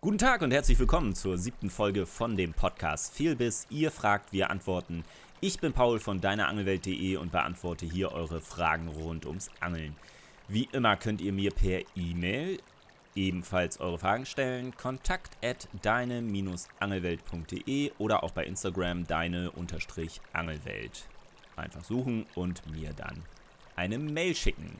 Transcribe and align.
Guten 0.00 0.18
Tag 0.18 0.42
und 0.42 0.52
herzlich 0.52 0.78
willkommen 0.78 1.16
zur 1.16 1.38
siebten 1.38 1.70
Folge 1.70 2.06
von 2.06 2.36
dem 2.36 2.52
Podcast 2.52 3.12
Fehlbiss. 3.12 3.66
Ihr 3.68 3.90
fragt, 3.90 4.32
wir 4.32 4.48
antworten. 4.48 5.02
Ich 5.40 5.58
bin 5.58 5.72
Paul 5.72 5.98
von 5.98 6.20
deinerangelwelt.de 6.20 7.16
und 7.16 7.32
beantworte 7.32 7.84
hier 7.84 8.12
eure 8.12 8.40
Fragen 8.40 8.86
rund 8.86 9.26
ums 9.26 9.50
Angeln. 9.58 9.96
Wie 10.46 10.68
immer 10.70 10.96
könnt 10.96 11.20
ihr 11.20 11.32
mir 11.32 11.50
per 11.50 11.80
E-Mail 11.96 12.60
ebenfalls 13.16 13.80
eure 13.80 13.98
Fragen 13.98 14.24
stellen. 14.24 14.72
Kontakt 14.76 15.36
at 15.44 15.66
deine-angelwelt.de 15.82 17.90
oder 17.98 18.22
auch 18.22 18.30
bei 18.30 18.44
Instagram 18.44 19.04
deine-angelwelt. 19.04 21.08
Einfach 21.56 21.82
suchen 21.82 22.24
und 22.36 22.70
mir 22.70 22.92
dann 22.92 23.24
eine 23.74 23.98
Mail 23.98 24.36
schicken. 24.36 24.78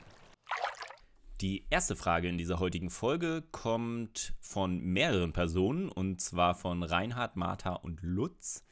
Die 1.40 1.66
erste 1.70 1.94
Frage 1.94 2.28
in 2.28 2.36
dieser 2.36 2.58
heutigen 2.58 2.90
Folge 2.90 3.44
kommt 3.52 4.34
von 4.40 4.80
mehreren 4.80 5.32
Personen 5.32 5.88
und 5.88 6.20
zwar 6.20 6.56
von 6.56 6.82
Reinhard, 6.82 7.36
Martha 7.36 7.74
und 7.74 8.02
Lutz. 8.02 8.64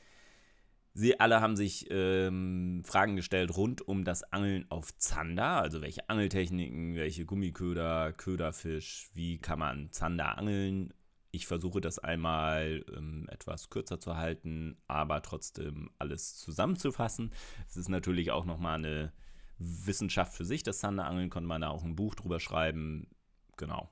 Sie 0.92 1.20
alle 1.20 1.40
haben 1.40 1.54
sich 1.54 1.86
ähm, 1.90 2.82
Fragen 2.84 3.14
gestellt 3.14 3.56
rund 3.56 3.86
um 3.86 4.02
das 4.02 4.24
Angeln 4.32 4.68
auf 4.68 4.96
Zander, 4.98 5.62
also 5.62 5.80
welche 5.80 6.10
Angeltechniken, 6.10 6.96
welche 6.96 7.24
Gummiköder, 7.24 8.12
Köderfisch, 8.12 9.10
wie 9.14 9.38
kann 9.38 9.60
man 9.60 9.92
Zander 9.92 10.36
angeln. 10.36 10.92
Ich 11.30 11.46
versuche 11.46 11.80
das 11.80 12.00
einmal 12.00 12.84
ähm, 12.96 13.28
etwas 13.30 13.70
kürzer 13.70 14.00
zu 14.00 14.16
halten, 14.16 14.76
aber 14.88 15.22
trotzdem 15.22 15.90
alles 16.00 16.36
zusammenzufassen. 16.36 17.32
Es 17.68 17.76
ist 17.76 17.90
natürlich 17.90 18.32
auch 18.32 18.44
nochmal 18.44 18.78
eine 18.78 19.12
Wissenschaft 19.58 20.34
für 20.34 20.44
sich, 20.44 20.62
das 20.62 20.78
Zanderangeln, 20.78 21.30
konnte 21.30 21.48
man 21.48 21.60
da 21.60 21.68
auch 21.68 21.84
ein 21.84 21.96
Buch 21.96 22.14
drüber 22.14 22.40
schreiben. 22.40 23.08
Genau. 23.56 23.88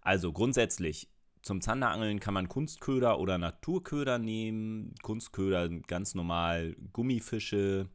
Also 0.00 0.32
grundsätzlich, 0.32 1.08
zum 1.42 1.60
Zanderangeln 1.60 2.20
kann 2.20 2.34
man 2.34 2.48
Kunstköder 2.48 3.18
oder 3.18 3.38
Naturköder 3.38 4.18
nehmen. 4.18 4.94
Kunstköder 5.02 5.68
ganz 5.68 6.14
normal 6.14 6.76
Gummifische. 6.92 7.88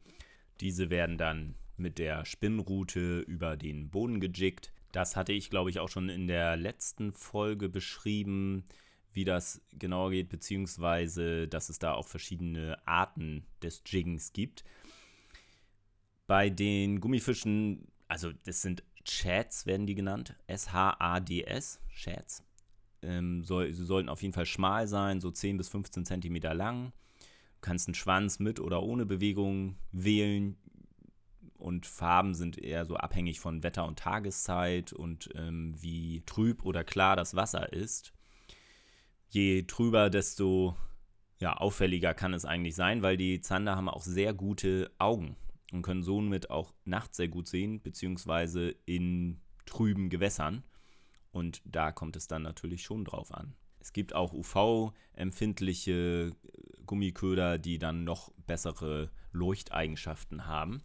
Diese 0.60 0.90
werden 0.90 1.18
dann 1.18 1.54
mit 1.76 1.98
der 1.98 2.24
Spinnrute 2.24 3.20
über 3.20 3.56
den 3.56 3.90
Boden 3.90 4.20
gejickt. 4.20 4.72
Das 4.92 5.16
hatte 5.16 5.32
ich, 5.32 5.50
glaube 5.50 5.70
ich, 5.70 5.80
auch 5.80 5.88
schon 5.88 6.08
in 6.08 6.26
der 6.26 6.56
letzten 6.56 7.12
Folge 7.12 7.68
beschrieben, 7.68 8.64
wie 9.12 9.24
das 9.24 9.60
genauer 9.72 10.10
geht, 10.10 10.28
beziehungsweise 10.28 11.48
dass 11.48 11.68
es 11.68 11.78
da 11.78 11.94
auch 11.94 12.06
verschiedene 12.06 12.78
Arten 12.86 13.44
des 13.62 13.82
Jiggens 13.86 14.32
gibt. 14.32 14.64
Bei 16.26 16.48
den 16.48 17.00
Gummifischen, 17.00 17.86
also 18.08 18.32
das 18.44 18.62
sind 18.62 18.82
Chats, 19.04 19.66
werden 19.66 19.86
die 19.86 19.94
genannt. 19.94 20.34
S-H-A-D-S, 20.46 21.80
Chats. 21.94 22.42
Ähm, 23.02 23.44
soll, 23.44 23.72
sie 23.72 23.84
sollten 23.84 24.08
auf 24.08 24.22
jeden 24.22 24.32
Fall 24.32 24.46
schmal 24.46 24.88
sein, 24.88 25.20
so 25.20 25.30
10 25.30 25.58
bis 25.58 25.68
15 25.68 26.06
Zentimeter 26.06 26.54
lang. 26.54 26.92
Du 27.18 27.60
kannst 27.60 27.88
einen 27.88 27.94
Schwanz 27.94 28.38
mit 28.38 28.58
oder 28.60 28.82
ohne 28.82 29.04
Bewegung 29.04 29.76
wählen. 29.92 30.56
Und 31.58 31.86
Farben 31.86 32.34
sind 32.34 32.58
eher 32.58 32.84
so 32.84 32.96
abhängig 32.96 33.40
von 33.40 33.62
Wetter 33.62 33.86
und 33.86 33.98
Tageszeit 33.98 34.92
und 34.92 35.30
ähm, 35.34 35.74
wie 35.80 36.22
trüb 36.26 36.64
oder 36.64 36.84
klar 36.84 37.16
das 37.16 37.36
Wasser 37.36 37.72
ist. 37.72 38.12
Je 39.28 39.62
trüber, 39.62 40.10
desto 40.10 40.76
ja, 41.38 41.54
auffälliger 41.56 42.14
kann 42.14 42.34
es 42.34 42.44
eigentlich 42.44 42.74
sein, 42.74 43.02
weil 43.02 43.16
die 43.16 43.40
Zander 43.40 43.76
haben 43.76 43.88
auch 43.88 44.02
sehr 44.02 44.34
gute 44.34 44.90
Augen 44.98 45.36
und 45.72 45.82
können 45.82 46.02
somit 46.02 46.50
auch 46.50 46.74
nachts 46.84 47.16
sehr 47.16 47.28
gut 47.28 47.48
sehen, 47.48 47.82
beziehungsweise 47.82 48.74
in 48.86 49.40
trüben 49.66 50.10
Gewässern. 50.10 50.64
Und 51.32 51.62
da 51.64 51.92
kommt 51.92 52.16
es 52.16 52.28
dann 52.28 52.42
natürlich 52.42 52.82
schon 52.82 53.04
drauf 53.04 53.32
an. 53.32 53.54
Es 53.80 53.92
gibt 53.92 54.14
auch 54.14 54.32
UV-empfindliche 54.32 56.32
Gummiköder, 56.86 57.58
die 57.58 57.78
dann 57.78 58.04
noch 58.04 58.30
bessere 58.46 59.10
Leuchteigenschaften 59.32 60.46
haben. 60.46 60.82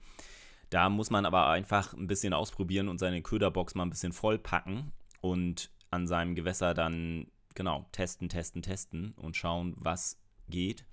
Da 0.70 0.90
muss 0.90 1.10
man 1.10 1.26
aber 1.26 1.48
einfach 1.48 1.94
ein 1.94 2.08
bisschen 2.08 2.34
ausprobieren 2.34 2.90
und 2.90 3.00
seine 3.00 3.22
Köderbox 3.22 3.76
mal 3.76 3.84
ein 3.84 3.90
bisschen 3.90 4.14
vollpacken 4.14 4.92
und 5.22 5.72
an 5.92 6.08
seinem 6.08 6.36
Gewässer 6.36 6.74
dann 6.74 7.28
genau 7.56 7.88
testen, 7.92 8.30
testen, 8.30 8.62
testen 8.62 9.14
und 9.14 9.36
schauen, 9.36 9.76
was 9.78 10.20
geht. 10.48 10.86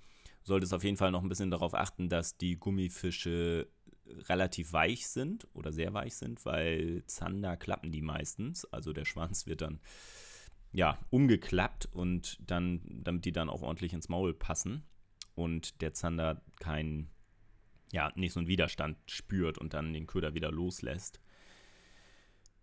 Sollte 0.43 0.65
es 0.65 0.73
auf 0.73 0.83
jeden 0.83 0.97
Fall 0.97 1.11
noch 1.11 1.21
ein 1.21 1.29
bisschen 1.29 1.51
darauf 1.51 1.73
achten, 1.73 2.09
dass 2.09 2.37
die 2.37 2.57
Gummifische 2.57 3.67
relativ 4.29 4.73
weich 4.73 5.07
sind 5.07 5.47
oder 5.53 5.71
sehr 5.71 5.93
weich 5.93 6.15
sind, 6.15 6.45
weil 6.45 7.03
Zander 7.07 7.57
klappen 7.57 7.91
die 7.91 8.01
meistens. 8.01 8.65
Also 8.65 8.93
der 8.93 9.05
Schwanz 9.05 9.45
wird 9.45 9.61
dann 9.61 9.79
ja 10.71 10.97
umgeklappt 11.09 11.87
und 11.91 12.37
dann, 12.39 12.81
damit 13.03 13.25
die 13.25 13.31
dann 13.31 13.49
auch 13.49 13.61
ordentlich 13.61 13.93
ins 13.93 14.09
Maul 14.09 14.33
passen 14.33 14.83
und 15.35 15.81
der 15.81 15.93
Zander 15.93 16.41
keinen, 16.59 17.09
ja, 17.91 18.11
nicht 18.15 18.33
so 18.33 18.39
einen 18.39 18.47
Widerstand 18.47 18.97
spürt 19.09 19.57
und 19.57 19.73
dann 19.73 19.93
den 19.93 20.07
Köder 20.07 20.33
wieder 20.33 20.51
loslässt. 20.51 21.19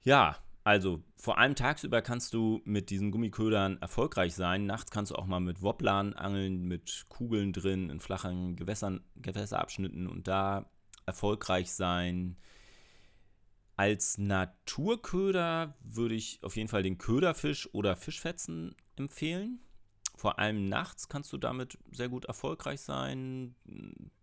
Ja, 0.03 0.37
also 0.65 1.03
vor 1.17 1.39
allem 1.39 1.55
tagsüber 1.55 2.01
kannst 2.01 2.33
du 2.33 2.63
mit 2.65 2.89
diesen 2.89 3.11
Gummiködern 3.11 3.79
erfolgreich 3.83 4.35
sein. 4.35 4.65
Nachts 4.65 4.91
kannst 4.91 5.13
du 5.13 5.17
auch 5.17 5.27
mal 5.27 5.41
mit 5.41 5.61
Wobblern 5.63 6.15
angeln, 6.15 6.63
mit 6.63 7.05
Kugeln 7.11 7.53
drin, 7.53 7.91
in 7.91 8.01
flachen 8.01 8.57
Gewässern, 8.57 9.05
Gewässerabschnitten 9.17 10.07
und 10.07 10.27
da 10.27 10.71
erfolgreich 11.07 11.73
sein. 11.73 12.37
Als 13.77 14.19
Naturköder 14.19 15.77
würde 15.83 16.15
ich 16.15 16.39
auf 16.43 16.57
jeden 16.57 16.69
Fall 16.69 16.83
den 16.83 16.99
Köderfisch 16.99 17.69
oder 17.73 17.97
Fischfetzen 17.97 18.75
empfehlen. 18.97 19.61
Vor 20.17 20.39
allem 20.39 20.69
nachts 20.69 21.09
kannst 21.09 21.33
du 21.33 21.39
damit 21.39 21.77
sehr 21.91 22.09
gut 22.09 22.27
erfolgreich 22.27 22.81
sein. 22.81 23.57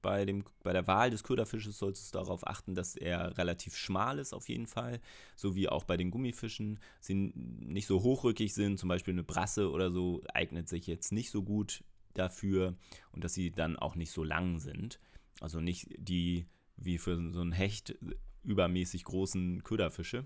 Bei, 0.01 0.25
dem, 0.25 0.45
bei 0.63 0.71
der 0.71 0.87
Wahl 0.87 1.09
des 1.09 1.23
Köderfisches 1.23 1.77
solltest 1.77 2.13
du 2.13 2.17
darauf 2.17 2.47
achten, 2.47 2.75
dass 2.75 2.95
er 2.95 3.37
relativ 3.37 3.75
schmal 3.75 4.17
ist, 4.17 4.33
auf 4.33 4.47
jeden 4.47 4.67
Fall. 4.67 5.01
So 5.35 5.53
wie 5.53 5.67
auch 5.67 5.83
bei 5.83 5.97
den 5.97 6.09
Gummifischen. 6.09 6.79
Sie 7.01 7.13
nicht 7.35 7.87
so 7.87 8.03
hochrückig 8.03 8.53
sind, 8.53 8.79
zum 8.79 8.87
Beispiel 8.87 9.13
eine 9.13 9.23
Brasse 9.23 9.69
oder 9.69 9.91
so, 9.91 10.23
eignet 10.33 10.69
sich 10.69 10.87
jetzt 10.87 11.11
nicht 11.11 11.29
so 11.29 11.43
gut 11.43 11.83
dafür. 12.13 12.77
Und 13.11 13.25
dass 13.25 13.33
sie 13.33 13.51
dann 13.51 13.75
auch 13.75 13.95
nicht 13.95 14.11
so 14.11 14.23
lang 14.23 14.59
sind. 14.59 15.01
Also 15.41 15.59
nicht 15.59 15.89
die 15.97 16.45
wie 16.83 16.97
für 16.97 17.15
so 17.31 17.41
einen 17.41 17.51
Hecht 17.51 17.95
übermäßig 18.43 19.03
großen 19.03 19.63
Köderfische. 19.63 20.25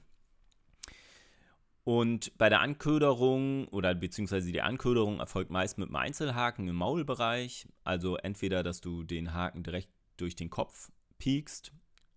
Und 1.83 2.35
bei 2.39 2.49
der 2.49 2.61
Anköderung 2.61 3.67
oder 3.67 3.93
beziehungsweise 3.93 4.51
die 4.51 4.61
Anköderung 4.61 5.19
erfolgt 5.19 5.51
meist 5.51 5.77
mit 5.77 5.89
einem 5.89 5.97
Einzelhaken 5.97 6.67
im 6.67 6.75
Maulbereich. 6.75 7.67
Also 7.83 8.17
entweder, 8.17 8.63
dass 8.63 8.81
du 8.81 9.03
den 9.03 9.33
Haken 9.33 9.61
direkt 9.61 9.89
durch 10.17 10.35
den 10.35 10.49
Kopf 10.49 10.91
piekst, 11.19 11.71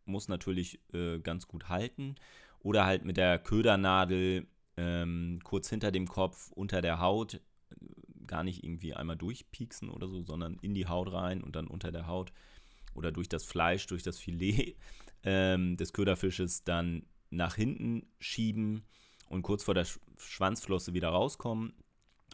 muss 0.06 0.28
natürlich 0.28 0.81
äh, 0.94 1.19
ganz 1.19 1.47
gut 1.47 1.69
halten. 1.69 2.15
Oder 2.60 2.87
halt 2.87 3.04
mit 3.04 3.19
der 3.19 3.38
Ködernadel 3.38 4.47
ähm, 4.78 5.41
kurz 5.44 5.69
hinter 5.69 5.91
dem 5.91 6.09
Kopf, 6.09 6.50
unter 6.53 6.81
der 6.81 6.98
Haut, 6.98 7.41
gar 8.27 8.44
nicht 8.44 8.65
irgendwie 8.65 8.94
einmal 8.94 9.16
durchpieksen 9.16 9.91
oder 9.91 10.09
so, 10.09 10.22
sondern 10.22 10.59
in 10.62 10.75
die 10.75 10.87
Haut 10.87 11.12
rein 11.12 11.43
und 11.43 11.56
dann 11.56 11.66
unter 11.66 11.93
der 11.93 12.06
Haut 12.06 12.32
oder 12.94 13.12
durch 13.12 13.28
das 13.28 13.44
Fleisch, 13.44 13.87
durch 13.87 14.03
das 14.03 14.19
Filet 14.19 14.76
ähm, 15.22 15.76
des 15.76 15.93
Köderfisches 15.93 16.65
dann 16.65 17.06
nach 17.31 17.54
hinten 17.54 18.06
schieben 18.21 18.84
und 19.28 19.43
kurz 19.43 19.65
vor 19.65 19.75
der 19.75 19.87
Schwanzflosse 20.16 20.94
wieder 20.94 21.09
rauskommen. 21.09 21.72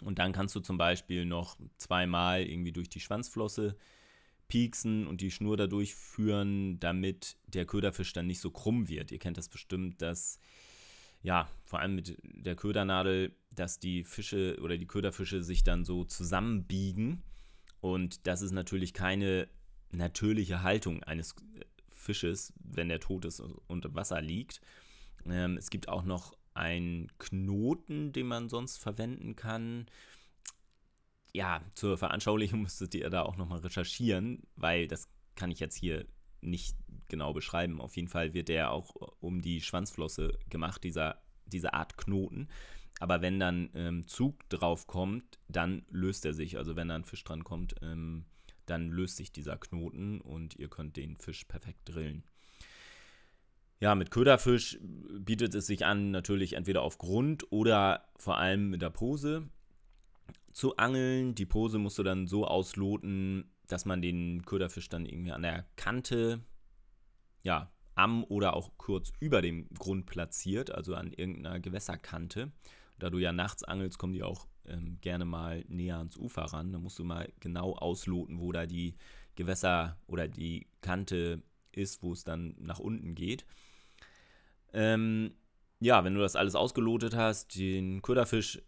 Und 0.03 0.19
dann 0.19 0.33
kannst 0.33 0.55
du 0.55 0.61
zum 0.61 0.77
Beispiel 0.77 1.25
noch 1.25 1.57
zweimal 1.77 2.43
irgendwie 2.43 2.73
durch 2.73 2.89
die 2.89 3.01
Schwanzflosse 3.01 3.77
pieksen 4.49 5.07
und 5.07 5.21
die 5.21 5.31
Schnur 5.31 5.57
dadurch 5.57 5.95
führen, 5.95 6.79
damit 6.81 7.37
der 7.47 7.65
Köderfisch 7.65 8.13
dann 8.13 8.27
nicht 8.27 8.41
so 8.41 8.51
krumm 8.51 8.89
wird. 8.89 9.13
Ihr 9.13 9.19
kennt 9.19 9.39
das 9.39 9.49
bestimmt, 9.49 10.03
dass 10.03 10.39
ja, 11.23 11.49
vor 11.65 11.81
allem 11.81 11.95
mit 11.95 12.19
der 12.23 12.55
Ködernadel, 12.55 13.35
dass 13.51 13.81
die 13.81 14.05
Fische 14.05 14.59
oder 14.61 14.77
die 14.77 14.87
Köderfische 14.87 15.43
sich 15.43 15.65
dann 15.65 15.85
so 15.85 16.05
zusammenbiegen. 16.05 17.23
Und 17.81 18.27
das 18.27 18.43
ist 18.43 18.53
natürlich 18.53 18.93
keine 18.93 19.49
natürliche 19.97 20.63
Haltung 20.63 21.03
eines 21.03 21.35
Fisches, 21.91 22.53
wenn 22.59 22.89
der 22.89 23.01
tot 23.01 23.25
ist 23.25 23.41
und 23.41 23.85
im 23.85 23.95
Wasser 23.95 24.21
liegt. 24.21 24.61
Ähm, 25.27 25.57
es 25.57 25.71
gibt 25.71 25.89
auch 25.89 26.05
noch 26.05 26.37
einen 26.53 27.11
Knoten, 27.19 28.13
den 28.13 28.27
man 28.27 28.49
sonst 28.49 28.79
verwenden 28.79 29.37
kann. 29.37 29.87
Ja, 31.33 31.63
zur 31.75 31.99
Veranschaulichung 31.99 32.63
müsstet 32.63 32.95
ihr 32.95 33.11
da 33.11 33.23
auch 33.23 33.37
nochmal 33.37 33.61
recherchieren, 33.61 34.43
weil 34.57 34.87
das 34.87 35.09
kann 35.35 35.51
ich 35.51 35.61
jetzt 35.61 35.77
hier 35.77 36.07
nicht 36.41 36.77
genau 37.09 37.33
beschreiben. 37.33 37.81
Auf 37.81 37.97
jeden 37.97 38.09
Fall 38.09 38.35
wird 38.35 38.49
der 38.49 38.71
auch 38.71 38.95
um 39.21 39.41
die 39.41 39.61
Schwanzflosse 39.61 40.39
gemacht, 40.49 40.85
dieser, 40.85 41.23
diese 41.47 41.75
Art 41.75 41.97
Knoten. 41.97 42.49
Aber 43.01 43.23
wenn 43.23 43.41
dann 43.41 43.71
ähm, 43.75 44.07
Zug 44.07 44.49
drauf 44.51 44.87
kommt, 44.87 45.41
dann 45.49 45.85
löst 45.91 46.25
er 46.25 46.35
sich. 46.35 46.59
Also 46.59 46.77
wenn 46.77 46.89
da 46.89 46.95
ein 46.95 47.05
Fisch 47.05 47.25
dran 47.25 47.43
kommt, 47.43 47.75
ähm, 47.83 48.25
dann 48.67 48.91
löst 48.91 49.17
sich 49.17 49.33
dieser 49.33 49.57
Knoten 49.57 50.21
und 50.21 50.57
ihr 50.57 50.69
könnt 50.69 50.97
den 50.97 51.17
Fisch 51.17 51.45
perfekt 51.45 51.81
drillen. 51.85 52.25
Ja, 53.81 53.95
mit 53.95 54.11
Köderfisch 54.11 54.79
bietet 55.19 55.55
es 55.55 55.67
sich 55.67 55.85
an, 55.85 56.11
natürlich 56.11 56.55
entweder 56.55 56.83
auf 56.83 56.99
Grund 56.99 57.51
oder 57.51 58.09
vor 58.17 58.39
allem 58.39 58.71
mit 58.71 58.83
der 58.83 58.91
Pose. 58.91 59.49
abzuangeln. 60.49 61.35
Die 61.35 61.47
Pose 61.47 61.79
musst 61.79 61.99
du 61.99 62.03
dann 62.03 62.27
so 62.27 62.47
ausloten, 62.47 63.51
dass 63.67 63.85
man 63.85 64.01
den 64.01 64.45
Köderfisch 64.45 64.89
dann 64.89 65.05
irgendwie 65.05 65.33
an 65.33 65.43
der 65.43 65.67
Kante, 65.77 66.41
ja, 67.43 67.73
am 67.95 68.25
oder 68.25 68.55
auch 68.55 68.73
kurz 68.77 69.13
über 69.21 69.43
dem 69.43 69.69
Grund 69.75 70.07
platziert, 70.07 70.71
also 70.71 70.95
an 70.95 71.13
irgendeiner 71.13 71.61
Gewässerkante. 71.61 72.53
Da 72.99 73.11
du 73.11 73.19
ja 73.19 73.33
nachts 73.33 73.65
angelst, 73.65 73.99
kommen 73.99 74.13
die 74.13 74.23
auch 74.23 74.47
ähm, 74.69 74.99
gerne 75.01 75.25
mal 75.25 75.65
näher 75.69 75.99
ans 75.99 76.17
Ufer 76.17 76.43
ran. 76.43 76.73
Da 76.73 76.79
musst 76.79 76.99
du 76.99 77.05
mal 77.05 77.33
genau 77.41 77.75
ausloten, 77.75 78.41
wo 78.41 78.53
da 78.53 78.67
die 78.67 78.95
Gewässer 79.35 79.99
oder 80.07 80.29
die 80.29 80.67
Kante 80.81 81.43
ist, 81.73 82.03
wo 82.03 82.13
es 82.13 82.25
dann 82.25 82.55
nach 82.59 82.79
unten 82.79 83.15
geht. 83.15 83.45
Ähm, 84.73 85.35
ja, 85.81 86.05
wenn 86.05 86.15
du 86.15 86.21
das 86.21 86.37
alles 86.37 86.55
ausgelotet 86.55 87.15
hast, 87.15 87.57
den 87.57 88.03
Köderfisch 88.03 88.63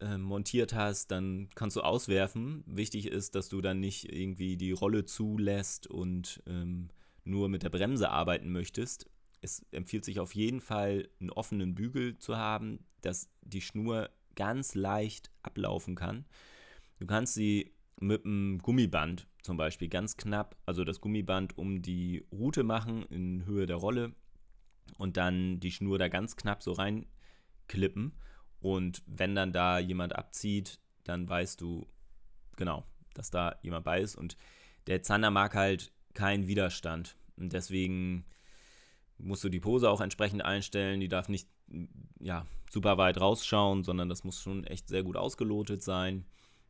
äh, 0.00 0.18
montiert 0.18 0.74
hast, 0.74 1.10
dann 1.10 1.48
kannst 1.54 1.76
du 1.76 1.80
auswerfen. 1.80 2.64
Wichtig 2.66 3.06
ist, 3.06 3.34
dass 3.34 3.48
du 3.48 3.60
dann 3.60 3.80
nicht 3.80 4.12
irgendwie 4.12 4.56
die 4.56 4.72
Rolle 4.72 5.04
zulässt 5.04 5.86
und 5.86 6.42
ähm, 6.46 6.88
nur 7.24 7.48
mit 7.48 7.62
der 7.62 7.70
Bremse 7.70 8.10
arbeiten 8.10 8.50
möchtest. 8.50 9.08
Es 9.40 9.64
empfiehlt 9.72 10.04
sich 10.04 10.20
auf 10.20 10.34
jeden 10.34 10.60
Fall, 10.60 11.08
einen 11.20 11.30
offenen 11.30 11.74
Bügel 11.74 12.18
zu 12.18 12.36
haben, 12.36 12.84
dass 13.00 13.28
die 13.42 13.60
Schnur 13.60 14.10
ganz 14.34 14.74
leicht 14.74 15.30
ablaufen 15.42 15.94
kann. 15.94 16.24
Du 16.98 17.06
kannst 17.06 17.34
sie 17.34 17.74
mit 18.00 18.24
einem 18.24 18.58
Gummiband 18.58 19.28
zum 19.42 19.56
Beispiel 19.56 19.88
ganz 19.88 20.16
knapp, 20.16 20.56
also 20.66 20.84
das 20.84 21.00
Gummiband 21.00 21.58
um 21.58 21.82
die 21.82 22.26
Route 22.32 22.62
machen 22.62 23.04
in 23.06 23.44
Höhe 23.44 23.66
der 23.66 23.76
Rolle 23.76 24.14
und 24.98 25.16
dann 25.16 25.60
die 25.60 25.72
Schnur 25.72 25.98
da 25.98 26.08
ganz 26.08 26.36
knapp 26.36 26.62
so 26.62 26.72
reinklippen. 26.72 28.12
Und 28.60 29.02
wenn 29.06 29.34
dann 29.34 29.52
da 29.52 29.78
jemand 29.78 30.14
abzieht, 30.14 30.78
dann 31.04 31.28
weißt 31.28 31.60
du 31.60 31.86
genau, 32.56 32.86
dass 33.14 33.30
da 33.30 33.58
jemand 33.62 33.84
bei 33.84 34.00
ist. 34.00 34.14
Und 34.16 34.36
der 34.86 35.02
Zander 35.02 35.30
mag 35.30 35.54
halt 35.54 35.92
keinen 36.14 36.46
Widerstand. 36.46 37.16
Und 37.36 37.52
deswegen 37.52 38.24
musst 39.18 39.42
du 39.42 39.48
die 39.48 39.60
Pose 39.60 39.90
auch 39.90 40.00
entsprechend 40.00 40.44
einstellen. 40.44 41.00
Die 41.00 41.08
darf 41.08 41.28
nicht 41.28 41.48
ja, 42.20 42.46
super 42.70 42.98
weit 42.98 43.20
rausschauen, 43.20 43.84
sondern 43.84 44.08
das 44.08 44.24
muss 44.24 44.40
schon 44.40 44.64
echt 44.64 44.88
sehr 44.88 45.02
gut 45.02 45.16
ausgelotet 45.16 45.82
sein, 45.82 46.24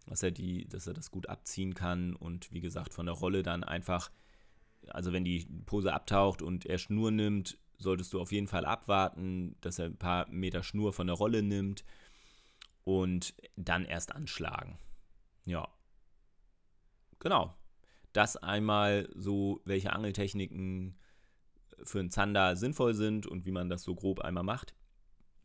dass 0.06 0.22
er, 0.22 0.30
die, 0.30 0.68
dass 0.68 0.86
er 0.86 0.94
das 0.94 1.10
gut 1.10 1.28
abziehen 1.28 1.74
kann. 1.74 2.16
Und 2.16 2.52
wie 2.52 2.60
gesagt, 2.60 2.92
von 2.92 3.06
der 3.06 3.14
Rolle 3.14 3.42
dann 3.42 3.64
einfach, 3.64 4.10
also 4.88 5.12
wenn 5.12 5.24
die 5.24 5.46
Pose 5.66 5.92
abtaucht 5.92 6.42
und 6.42 6.66
er 6.66 6.78
Schnur 6.78 7.10
nimmt, 7.10 7.58
solltest 7.78 8.12
du 8.12 8.20
auf 8.20 8.32
jeden 8.32 8.48
Fall 8.48 8.64
abwarten, 8.64 9.56
dass 9.60 9.78
er 9.78 9.86
ein 9.86 9.96
paar 9.96 10.28
Meter 10.28 10.62
Schnur 10.62 10.92
von 10.92 11.06
der 11.06 11.16
Rolle 11.16 11.42
nimmt 11.42 11.84
und 12.84 13.34
dann 13.56 13.84
erst 13.84 14.14
anschlagen. 14.14 14.78
Ja. 15.44 15.68
Genau. 17.18 17.54
Das 18.12 18.36
einmal 18.36 19.08
so, 19.14 19.60
welche 19.64 19.92
Angeltechniken 19.92 20.98
für 21.84 22.00
einen 22.00 22.10
Zander 22.10 22.56
sinnvoll 22.56 22.94
sind 22.94 23.26
und 23.26 23.46
wie 23.46 23.52
man 23.52 23.68
das 23.68 23.82
so 23.82 23.94
grob 23.94 24.20
einmal 24.20 24.44
macht. 24.44 24.74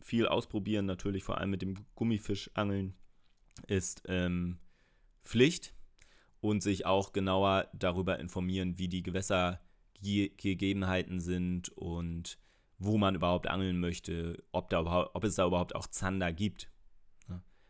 Viel 0.07 0.25
ausprobieren, 0.25 0.85
natürlich 0.85 1.25
vor 1.25 1.37
allem 1.37 1.49
mit 1.49 1.61
dem 1.61 1.85
Gummifischangeln, 1.95 2.95
ist 3.67 4.03
ähm, 4.05 4.57
Pflicht 5.25 5.73
und 6.39 6.63
sich 6.63 6.85
auch 6.85 7.11
genauer 7.11 7.67
darüber 7.73 8.17
informieren, 8.17 8.79
wie 8.79 8.87
die 8.87 9.03
Gewässer 9.03 9.59
Gegebenheiten 10.01 11.19
sind 11.19 11.67
und 11.75 12.39
wo 12.77 12.97
man 12.97 13.15
überhaupt 13.15 13.47
angeln 13.47 13.81
möchte, 13.81 14.41
ob, 14.53 14.69
da 14.69 15.09
ob 15.13 15.23
es 15.25 15.35
da 15.35 15.45
überhaupt 15.45 15.75
auch 15.75 15.87
Zander 15.87 16.31
gibt. 16.31 16.71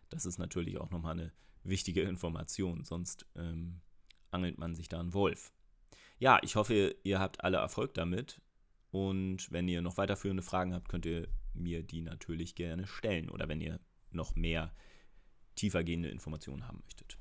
Das 0.10 0.28
ist 0.28 0.38
natürlich 0.38 0.78
auch 0.78 0.92
nochmal 0.92 1.14
eine 1.14 1.34
wichtige 1.64 2.04
Information, 2.04 2.84
sonst 2.84 3.26
ähm, 3.36 3.82
angelt 4.30 4.60
man 4.60 4.76
sich 4.76 4.90
da 4.90 5.00
einen 5.00 5.16
Wolf. 5.16 5.52
Ja, 6.20 6.38
ich 6.44 6.56
hoffe, 6.56 6.98
ihr 7.02 7.20
habt 7.20 7.44
alle 7.44 7.58
Erfolg 7.58 7.96
damit. 7.96 8.40
Und 8.92 9.52
wenn 9.52 9.68
ihr 9.68 9.82
noch 9.82 9.98
weiterführende 9.98 10.44
Fragen 10.44 10.76
habt, 10.76 10.88
könnt 10.88 11.08
ihr 11.08 11.28
mir 11.58 11.84
die 11.84 12.02
natürlich 12.02 12.56
gerne 12.56 12.88
stellen. 12.88 13.30
Oder 13.30 13.50
wenn 13.50 13.62
ihr 13.62 13.80
noch 14.12 14.36
mehr 14.36 14.74
tiefergehende 15.56 16.10
Informationen 16.10 16.68
haben 16.68 16.82
möchtet. 16.84 17.18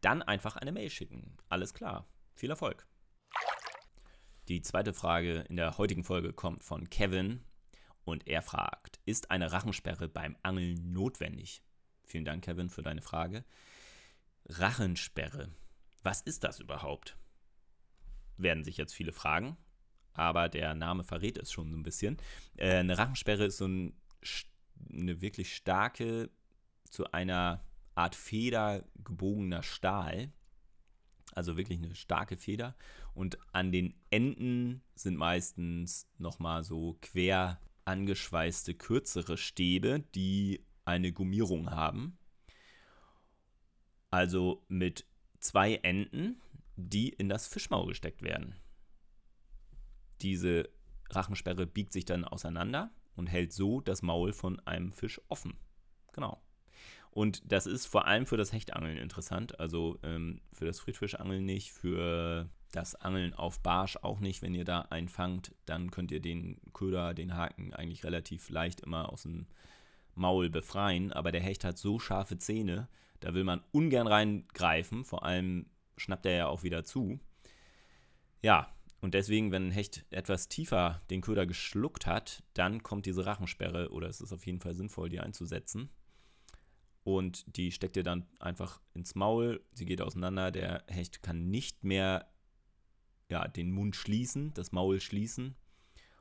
Dann 0.00 0.22
einfach 0.22 0.56
eine 0.56 0.72
Mail 0.72 0.90
schicken. 0.90 1.36
Alles 1.48 1.74
klar. 1.74 2.08
Viel 2.34 2.50
Erfolg. 2.50 2.86
Die 4.48 4.62
zweite 4.62 4.94
Frage 4.94 5.40
in 5.48 5.56
der 5.56 5.76
heutigen 5.76 6.04
Folge 6.04 6.32
kommt 6.32 6.64
von 6.64 6.88
Kevin 6.88 7.44
und 8.04 8.26
er 8.26 8.40
fragt, 8.40 8.98
ist 9.04 9.30
eine 9.30 9.52
Rachensperre 9.52 10.08
beim 10.08 10.36
Angeln 10.42 10.92
notwendig? 10.92 11.62
Vielen 12.04 12.24
Dank, 12.24 12.44
Kevin, 12.44 12.70
für 12.70 12.82
deine 12.82 13.02
Frage. 13.02 13.44
Rachensperre. 14.46 15.50
Was 16.02 16.22
ist 16.22 16.44
das 16.44 16.60
überhaupt? 16.60 17.18
Werden 18.38 18.64
sich 18.64 18.78
jetzt 18.78 18.94
viele 18.94 19.12
fragen, 19.12 19.58
aber 20.18 20.48
der 20.48 20.74
Name 20.74 21.04
verrät 21.04 21.38
es 21.38 21.52
schon 21.52 21.70
so 21.70 21.76
ein 21.76 21.82
bisschen. 21.82 22.18
Äh, 22.56 22.76
eine 22.76 22.98
Rachensperre 22.98 23.46
ist 23.46 23.58
so 23.58 23.66
ein, 23.66 23.94
eine 24.92 25.20
wirklich 25.20 25.54
starke, 25.54 26.30
zu 26.84 27.10
einer 27.12 27.64
Art 27.94 28.14
Feder 28.14 28.84
gebogener 29.04 29.62
Stahl, 29.62 30.32
also 31.34 31.56
wirklich 31.56 31.78
eine 31.78 31.94
starke 31.94 32.36
Feder. 32.36 32.74
Und 33.14 33.38
an 33.52 33.72
den 33.72 33.94
Enden 34.10 34.82
sind 34.94 35.16
meistens 35.16 36.08
nochmal 36.18 36.64
so 36.64 36.96
quer 37.02 37.60
angeschweißte 37.84 38.74
kürzere 38.74 39.36
Stäbe, 39.36 40.04
die 40.14 40.64
eine 40.84 41.12
Gummierung 41.12 41.70
haben. 41.70 42.18
Also 44.10 44.64
mit 44.68 45.06
zwei 45.40 45.74
Enden, 45.76 46.40
die 46.76 47.10
in 47.10 47.28
das 47.28 47.46
Fischmaul 47.46 47.88
gesteckt 47.88 48.22
werden. 48.22 48.54
Diese 50.22 50.68
Rachensperre 51.10 51.66
biegt 51.66 51.92
sich 51.92 52.04
dann 52.04 52.24
auseinander 52.24 52.90
und 53.16 53.26
hält 53.26 53.52
so 53.52 53.80
das 53.80 54.02
Maul 54.02 54.32
von 54.32 54.60
einem 54.60 54.92
Fisch 54.92 55.20
offen. 55.28 55.56
Genau. 56.12 56.40
Und 57.10 57.50
das 57.50 57.66
ist 57.66 57.86
vor 57.86 58.06
allem 58.06 58.26
für 58.26 58.36
das 58.36 58.52
Hechtangeln 58.52 58.96
interessant, 58.98 59.58
also 59.58 59.98
ähm, 60.02 60.40
für 60.52 60.66
das 60.66 60.78
Friedfischangeln 60.78 61.44
nicht, 61.44 61.72
für 61.72 62.48
das 62.70 62.94
Angeln 62.94 63.34
auf 63.34 63.60
Barsch 63.60 63.96
auch 63.96 64.20
nicht. 64.20 64.42
Wenn 64.42 64.54
ihr 64.54 64.64
da 64.64 64.82
einen 64.82 65.08
fangt, 65.08 65.54
dann 65.64 65.90
könnt 65.90 66.12
ihr 66.12 66.20
den 66.20 66.60
Köder, 66.74 67.14
den 67.14 67.34
Haken 67.34 67.72
eigentlich 67.72 68.04
relativ 68.04 68.50
leicht 68.50 68.82
immer 68.82 69.10
aus 69.10 69.22
dem 69.22 69.46
Maul 70.14 70.50
befreien. 70.50 71.12
Aber 71.12 71.32
der 71.32 71.40
Hecht 71.40 71.64
hat 71.64 71.78
so 71.78 71.98
scharfe 71.98 72.38
Zähne, 72.38 72.88
da 73.20 73.34
will 73.34 73.44
man 73.44 73.62
ungern 73.72 74.06
reingreifen. 74.06 75.04
Vor 75.04 75.24
allem 75.24 75.66
schnappt 75.96 76.26
er 76.26 76.36
ja 76.36 76.46
auch 76.46 76.62
wieder 76.62 76.84
zu. 76.84 77.18
Ja, 78.42 78.72
und 79.00 79.14
deswegen, 79.14 79.52
wenn 79.52 79.68
ein 79.68 79.72
Hecht 79.72 80.04
etwas 80.10 80.48
tiefer 80.48 81.02
den 81.10 81.20
Köder 81.20 81.46
geschluckt 81.46 82.06
hat, 82.06 82.42
dann 82.54 82.82
kommt 82.82 83.06
diese 83.06 83.26
Rachensperre 83.26 83.90
oder 83.90 84.08
es 84.08 84.20
ist 84.20 84.32
auf 84.32 84.46
jeden 84.46 84.60
Fall 84.60 84.74
sinnvoll, 84.74 85.08
die 85.08 85.20
einzusetzen 85.20 85.90
und 87.08 87.56
die 87.56 87.72
steckt 87.72 87.96
ihr 87.96 88.02
dann 88.02 88.26
einfach 88.38 88.82
ins 88.92 89.14
Maul. 89.14 89.64
Sie 89.72 89.86
geht 89.86 90.02
auseinander. 90.02 90.50
Der 90.50 90.84
Hecht 90.88 91.22
kann 91.22 91.48
nicht 91.48 91.82
mehr 91.82 92.30
ja, 93.30 93.48
den 93.48 93.70
Mund 93.70 93.96
schließen, 93.96 94.52
das 94.52 94.72
Maul 94.72 95.00
schließen. 95.00 95.56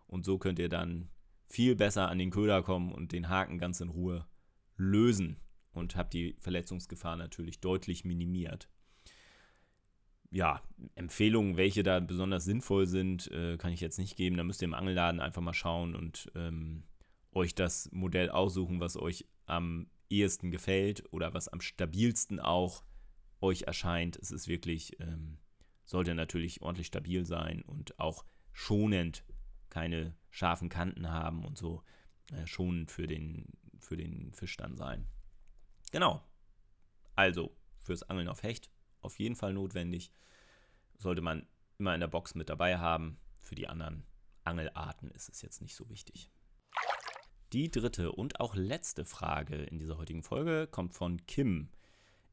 Und 0.08 0.24
so 0.24 0.38
könnt 0.38 0.60
ihr 0.60 0.70
dann 0.70 1.10
viel 1.46 1.76
besser 1.76 2.08
an 2.08 2.20
den 2.20 2.32
Köder 2.32 2.64
kommen 2.64 2.94
und 2.94 3.12
den 3.12 3.28
Haken 3.28 3.58
ganz 3.58 3.82
in 3.82 3.90
Ruhe 3.90 4.26
lösen 4.78 5.42
und 5.74 5.98
habt 5.98 6.14
die 6.14 6.38
Verletzungsgefahr 6.40 7.18
natürlich 7.18 7.60
deutlich 7.60 8.06
minimiert. 8.06 8.70
Ja, 10.30 10.62
Empfehlungen, 10.96 11.56
welche 11.56 11.84
da 11.84 12.00
besonders 12.00 12.44
sinnvoll 12.44 12.86
sind, 12.86 13.32
äh, 13.32 13.58
kann 13.58 13.72
ich 13.72 13.80
jetzt 13.80 13.98
nicht 13.98 14.18
geben. 14.18 14.38
Da 14.38 14.44
müsst 14.44 14.62
ihr 14.62 14.68
im 14.68 14.74
Angelladen 14.74 15.22
einfach 15.22 15.42
mal 15.42 15.54
schauen 15.54 15.96
und 15.96 16.30
ähm, 16.36 16.84
euch 17.32 17.56
das 17.56 17.90
Modell 17.92 18.30
aussuchen, 18.30 18.80
was 18.80 18.98
euch 18.98 19.26
am 19.46 19.90
ehesten 20.10 20.52
gefällt 20.52 21.04
oder 21.14 21.34
was 21.34 21.48
am 21.48 21.62
stabilsten 21.62 22.40
auch 22.40 22.84
euch 23.42 23.64
erscheint. 23.64 24.18
Es 24.18 24.32
ist 24.32 24.48
wirklich, 24.48 25.00
ähm, 25.00 25.38
sollte 25.86 26.14
natürlich 26.16 26.62
ordentlich 26.62 26.88
stabil 26.88 27.26
sein 27.26 27.62
und 27.62 28.00
auch 28.00 28.26
schonend 28.52 29.24
keine 29.70 30.16
scharfen 30.30 30.70
Kanten 30.70 31.10
haben 31.10 31.46
und 31.46 31.58
so 31.58 31.84
äh, 32.32 32.46
schonend 32.46 32.92
für 32.92 33.08
den, 33.08 33.46
für 33.80 33.96
den 33.96 34.34
Fisch 34.34 34.58
dann 34.58 34.76
sein. 34.76 35.08
Genau. 35.92 36.22
Also 37.16 37.56
fürs 37.80 38.04
Angeln 38.04 38.28
auf 38.28 38.44
Hecht 38.44 38.72
auf 39.02 39.20
jeden 39.20 39.36
Fall 39.36 39.54
notwendig. 39.54 40.12
Sollte 40.98 41.22
man 41.22 41.48
immer 41.78 41.94
in 41.94 42.00
der 42.02 42.08
Box 42.08 42.36
mit 42.36 42.50
dabei 42.50 42.78
haben. 42.78 43.18
Für 43.40 43.56
die 43.56 43.68
anderen 43.68 44.04
Angelarten 44.44 45.12
ist 45.12 45.30
es 45.30 45.42
jetzt 45.42 45.62
nicht 45.62 45.76
so 45.76 45.90
wichtig. 45.90 46.30
Die 47.54 47.72
dritte 47.72 48.12
und 48.12 48.40
auch 48.40 48.56
letzte 48.56 49.06
Frage 49.06 49.56
in 49.56 49.80
dieser 49.80 49.98
heutigen 49.98 50.24
Folge 50.24 50.68
kommt 50.68 50.94
von 50.94 51.26
Kim. 51.28 51.70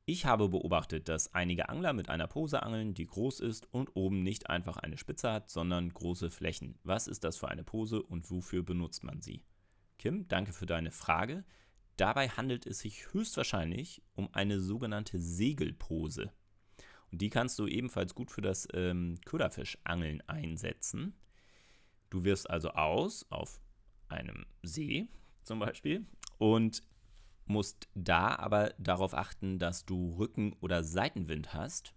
Ich 0.06 0.26
habe 0.26 0.49
beobachtet, 0.49 1.09
dass 1.09 1.33
einige 1.35 1.68
Angler 1.68 1.92
mit 1.92 2.11
einer 2.11 2.26
Pose 2.26 2.62
angeln, 2.62 2.94
die 2.94 3.06
groß 3.06 3.40
ist 3.40 3.73
und 3.73 3.94
oben 3.94 4.23
nicht 4.23 4.50
einfach 4.50 4.76
eine 4.76 4.99
Spitze 4.99 5.33
hat, 5.33 5.49
sondern 5.50 5.88
große 5.88 6.30
Flächen. 6.30 6.78
Was 6.83 7.06
ist 7.06 7.25
das 7.25 7.37
für 7.38 7.49
eine 7.49 7.64
Pose 7.64 8.02
und 8.02 8.30
wofür 8.30 8.62
benutzt 8.62 9.02
man 9.04 9.23
sie? 9.23 9.44
Kim, 9.99 10.28
danke 10.28 10.52
für 10.52 10.66
deine 10.66 10.90
Frage. 10.90 11.44
dabei 11.97 12.28
handelt 12.28 12.66
es 12.66 12.80
sich 12.80 13.12
höchstwahrscheinlich 13.12 14.02
um 14.14 14.28
eine 14.35 14.59
sogenannte 14.61 15.21
Segelpose. 15.21 16.33
Die 17.18 17.30
kannst 17.30 17.59
du 17.59 17.66
ebenfalls 17.66 18.14
gut 18.14 18.30
für 18.30 18.40
das 18.40 18.66
ähm, 18.73 19.18
Köderfischangeln 19.25 20.21
einsetzen. 20.28 21.14
Du 22.11 22.25
wirfst 22.25 22.49
also 22.49 22.71
aus 22.71 23.26
auf 23.30 23.61
einem 24.09 24.47
See 24.62 25.09
zum 25.42 25.59
Beispiel 25.59 26.06
und 26.38 26.83
musst 27.47 27.88
da 27.94 28.37
aber 28.37 28.75
darauf 28.78 29.14
achten, 29.14 29.59
dass 29.59 29.85
du 29.85 30.16
Rücken- 30.16 30.54
oder 30.61 30.83
Seitenwind 30.83 31.52
hast. 31.54 31.94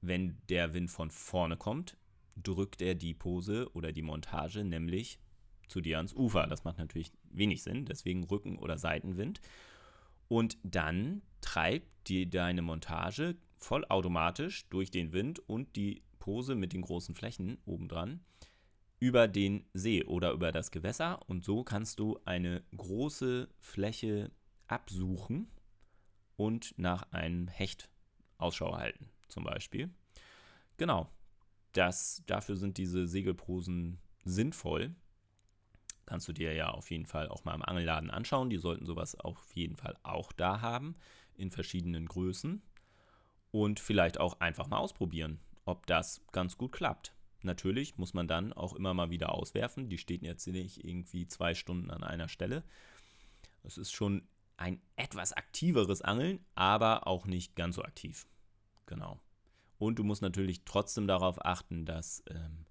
Wenn 0.00 0.38
der 0.48 0.74
Wind 0.74 0.90
von 0.90 1.10
vorne 1.10 1.56
kommt, 1.56 1.96
drückt 2.36 2.82
er 2.82 2.94
die 2.94 3.14
Pose 3.14 3.70
oder 3.74 3.92
die 3.92 4.02
Montage 4.02 4.64
nämlich 4.64 5.18
zu 5.68 5.80
dir 5.80 5.96
ans 5.96 6.12
Ufer. 6.12 6.46
Das 6.46 6.64
macht 6.64 6.78
natürlich 6.78 7.12
wenig 7.30 7.62
Sinn, 7.62 7.86
deswegen 7.86 8.24
Rücken- 8.24 8.58
oder 8.58 8.78
Seitenwind. 8.78 9.40
Und 10.28 10.58
dann 10.62 11.22
treibt 11.40 12.08
dir 12.08 12.28
deine 12.28 12.62
Montage 12.62 13.36
vollautomatisch 13.64 14.68
durch 14.68 14.90
den 14.90 15.12
Wind 15.12 15.38
und 15.48 15.76
die 15.76 16.02
Pose 16.18 16.54
mit 16.54 16.72
den 16.72 16.82
großen 16.82 17.14
Flächen 17.14 17.58
obendran 17.64 18.20
über 19.00 19.26
den 19.26 19.64
See 19.72 20.04
oder 20.04 20.32
über 20.32 20.52
das 20.52 20.70
Gewässer 20.70 21.20
und 21.28 21.44
so 21.44 21.64
kannst 21.64 21.98
du 21.98 22.20
eine 22.24 22.62
große 22.76 23.48
Fläche 23.58 24.30
absuchen 24.68 25.50
und 26.36 26.74
nach 26.78 27.10
einem 27.10 27.48
Hecht 27.48 27.88
Ausschau 28.38 28.76
halten, 28.76 29.08
zum 29.28 29.44
Beispiel. 29.44 29.90
Genau, 30.76 31.10
das, 31.72 32.22
dafür 32.26 32.56
sind 32.56 32.78
diese 32.78 33.06
Segelprosen 33.06 33.98
sinnvoll. 34.24 34.94
Kannst 36.06 36.28
du 36.28 36.32
dir 36.32 36.52
ja 36.52 36.70
auf 36.70 36.90
jeden 36.90 37.06
Fall 37.06 37.28
auch 37.28 37.44
mal 37.44 37.54
im 37.54 37.62
Angelladen 37.62 38.10
anschauen. 38.10 38.50
Die 38.50 38.58
sollten 38.58 38.86
sowas 38.86 39.18
auf 39.18 39.54
jeden 39.54 39.76
Fall 39.76 39.96
auch 40.02 40.32
da 40.32 40.60
haben, 40.60 40.96
in 41.34 41.50
verschiedenen 41.50 42.06
Größen 42.06 42.62
und 43.52 43.78
vielleicht 43.78 44.18
auch 44.18 44.40
einfach 44.40 44.66
mal 44.66 44.78
ausprobieren, 44.78 45.38
ob 45.64 45.86
das 45.86 46.24
ganz 46.32 46.58
gut 46.58 46.72
klappt. 46.72 47.14
Natürlich 47.42 47.98
muss 47.98 48.14
man 48.14 48.26
dann 48.26 48.52
auch 48.52 48.74
immer 48.74 48.94
mal 48.94 49.10
wieder 49.10 49.34
auswerfen. 49.34 49.88
Die 49.88 49.98
stehen 49.98 50.24
jetzt 50.24 50.46
nicht 50.46 50.84
irgendwie 50.84 51.26
zwei 51.26 51.54
Stunden 51.54 51.90
an 51.90 52.02
einer 52.02 52.28
Stelle. 52.28 52.64
Es 53.62 53.78
ist 53.78 53.92
schon 53.92 54.26
ein 54.56 54.80
etwas 54.96 55.32
aktiveres 55.32 56.02
Angeln, 56.02 56.44
aber 56.54 57.06
auch 57.06 57.26
nicht 57.26 57.54
ganz 57.54 57.76
so 57.76 57.82
aktiv. 57.82 58.26
Genau. 58.86 59.20
Und 59.78 59.98
du 59.98 60.04
musst 60.04 60.22
natürlich 60.22 60.64
trotzdem 60.64 61.06
darauf 61.06 61.44
achten, 61.44 61.84
dass 61.84 62.22
ähm, 62.28 62.66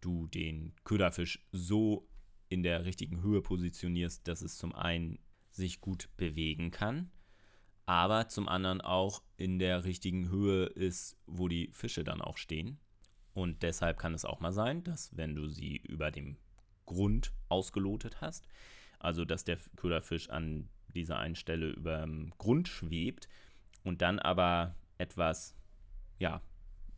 du 0.00 0.28
den 0.28 0.72
Köderfisch 0.84 1.44
so 1.52 2.08
in 2.48 2.62
der 2.62 2.84
richtigen 2.84 3.22
Höhe 3.22 3.42
positionierst, 3.42 4.26
dass 4.28 4.42
es 4.42 4.56
zum 4.56 4.72
einen 4.72 5.18
sich 5.50 5.80
gut 5.80 6.08
bewegen 6.16 6.70
kann 6.70 7.10
aber 7.86 8.28
zum 8.28 8.48
anderen 8.48 8.80
auch 8.80 9.22
in 9.36 9.58
der 9.58 9.84
richtigen 9.84 10.28
Höhe 10.28 10.66
ist, 10.66 11.16
wo 11.26 11.48
die 11.48 11.70
Fische 11.72 12.04
dann 12.04 12.20
auch 12.20 12.36
stehen. 12.36 12.78
Und 13.32 13.62
deshalb 13.62 13.98
kann 13.98 14.14
es 14.14 14.24
auch 14.24 14.40
mal 14.40 14.52
sein, 14.52 14.82
dass 14.82 15.16
wenn 15.16 15.34
du 15.34 15.48
sie 15.48 15.76
über 15.76 16.10
dem 16.10 16.36
Grund 16.84 17.32
ausgelotet 17.48 18.20
hast, 18.20 18.48
also 18.98 19.24
dass 19.24 19.44
der 19.44 19.58
Köderfisch 19.76 20.30
an 20.30 20.68
dieser 20.88 21.18
einen 21.18 21.36
Stelle 21.36 21.68
über 21.70 22.00
dem 22.00 22.32
Grund 22.38 22.68
schwebt 22.68 23.28
und 23.84 24.02
dann 24.02 24.18
aber 24.18 24.74
etwas, 24.98 25.54
ja, 26.18 26.40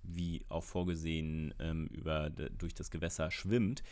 wie 0.03 0.47
auch 0.49 0.65
vorgesehen, 0.65 1.53
ähm, 1.59 1.89
über, 1.89 2.31
durch 2.31 2.75
das 2.75 2.91
Gewässer 2.91 3.31
schwimmt, 3.31 3.83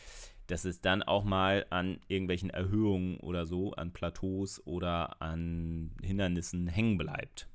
dass 0.46 0.64
es 0.64 0.80
dann 0.80 1.02
auch 1.02 1.24
mal 1.24 1.66
an 1.70 1.98
irgendwelchen 2.08 2.50
Erhöhungen 2.50 3.18
oder 3.18 3.46
so, 3.46 3.72
an 3.72 3.92
Plateaus 3.92 4.64
oder 4.64 5.20
an 5.20 5.90
Hindernissen 6.02 6.68
hängen 6.68 6.98
bleibt. 6.98 7.48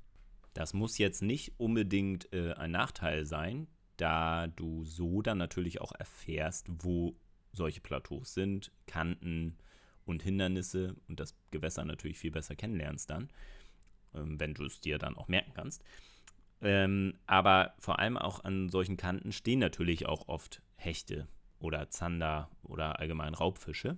Das 0.53 0.73
muss 0.73 0.97
jetzt 0.97 1.21
nicht 1.21 1.53
unbedingt 1.57 2.31
äh, 2.33 2.53
ein 2.53 2.71
Nachteil 2.71 3.25
sein, 3.25 3.67
da 3.97 4.47
du 4.47 4.83
so 4.83 5.21
dann 5.21 5.37
natürlich 5.37 5.79
auch 5.79 5.93
erfährst, 5.93 6.67
wo 6.69 7.15
solche 7.53 7.81
Plateaus 7.81 8.33
sind, 8.33 8.71
Kanten 8.87 9.57
und 10.05 10.23
Hindernisse 10.23 10.95
und 11.07 11.19
das 11.19 11.35
Gewässer 11.51 11.85
natürlich 11.85 12.17
viel 12.17 12.31
besser 12.31 12.55
kennenlernst 12.55 13.09
dann, 13.09 13.29
ähm, 14.13 14.39
wenn 14.39 14.53
du 14.53 14.65
es 14.65 14.81
dir 14.81 14.97
dann 14.97 15.15
auch 15.15 15.27
merken 15.27 15.53
kannst. 15.53 15.83
Ähm, 16.61 17.15
aber 17.25 17.73
vor 17.79 17.99
allem 17.99 18.17
auch 18.17 18.43
an 18.43 18.69
solchen 18.69 18.97
Kanten 18.97 19.31
stehen 19.31 19.59
natürlich 19.59 20.05
auch 20.05 20.27
oft 20.27 20.61
Hechte 20.75 21.27
oder 21.61 21.89
Zander 21.89 22.49
oder 22.63 22.99
allgemein 22.99 23.33
Raubfische. 23.33 23.97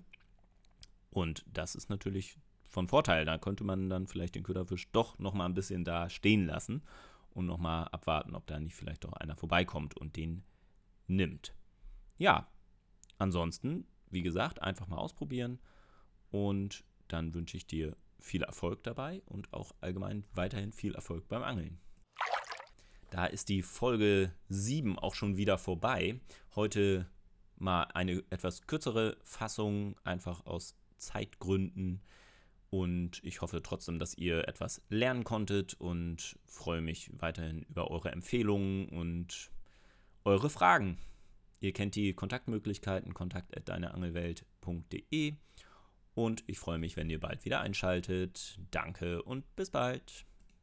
Und 1.09 1.45
das 1.47 1.75
ist 1.75 1.89
natürlich 1.89 2.37
von 2.67 2.87
Vorteil. 2.87 3.25
Da 3.25 3.37
könnte 3.37 3.63
man 3.63 3.89
dann 3.89 4.07
vielleicht 4.07 4.35
den 4.35 4.43
Köderfisch 4.43 4.91
doch 4.91 5.17
noch 5.19 5.33
mal 5.33 5.45
ein 5.45 5.53
bisschen 5.53 5.85
da 5.85 6.09
stehen 6.09 6.45
lassen 6.45 6.83
und 7.31 7.45
noch 7.45 7.57
mal 7.57 7.85
abwarten, 7.85 8.35
ob 8.35 8.45
da 8.47 8.59
nicht 8.59 8.75
vielleicht 8.75 9.03
doch 9.03 9.13
einer 9.13 9.35
vorbeikommt 9.35 9.97
und 9.97 10.15
den 10.15 10.43
nimmt. 11.07 11.53
Ja, 12.17 12.47
ansonsten, 13.17 13.87
wie 14.09 14.21
gesagt, 14.21 14.61
einfach 14.61 14.87
mal 14.87 14.97
ausprobieren 14.97 15.59
und 16.31 16.83
dann 17.07 17.33
wünsche 17.33 17.57
ich 17.57 17.67
dir 17.67 17.95
viel 18.19 18.43
Erfolg 18.43 18.83
dabei 18.83 19.21
und 19.25 19.53
auch 19.53 19.73
allgemein 19.81 20.25
weiterhin 20.33 20.71
viel 20.71 20.95
Erfolg 20.95 21.27
beim 21.27 21.43
Angeln. 21.43 21.79
Da 23.11 23.25
ist 23.25 23.49
die 23.49 23.61
Folge 23.61 24.33
7 24.49 24.97
auch 24.97 25.13
schon 25.13 25.37
wieder 25.37 25.59
vorbei. 25.59 26.19
Heute 26.55 27.07
mal 27.63 27.83
eine 27.93 28.23
etwas 28.29 28.67
kürzere 28.67 29.17
Fassung, 29.23 29.95
einfach 30.03 30.45
aus 30.45 30.75
Zeitgründen. 30.97 32.01
Und 32.69 33.23
ich 33.23 33.41
hoffe 33.41 33.61
trotzdem, 33.61 33.99
dass 33.99 34.15
ihr 34.15 34.47
etwas 34.47 34.81
lernen 34.89 35.23
konntet 35.23 35.75
und 35.75 36.39
freue 36.45 36.81
mich 36.81 37.11
weiterhin 37.13 37.61
über 37.63 37.89
eure 37.91 38.11
Empfehlungen 38.11 38.89
und 38.89 39.51
eure 40.23 40.49
Fragen. 40.49 40.97
Ihr 41.59 41.73
kennt 41.73 41.95
die 41.95 42.13
Kontaktmöglichkeiten 42.13 43.13
kontakt@deineangelwelt.de 43.13 45.35
und 46.15 46.43
ich 46.47 46.59
freue 46.59 46.77
mich, 46.77 46.97
wenn 46.97 47.09
ihr 47.09 47.19
bald 47.19 47.45
wieder 47.45 47.61
einschaltet. 47.61 48.59
Danke 48.71 49.23
und 49.23 49.55
bis 49.55 49.69
bald. 49.69 50.25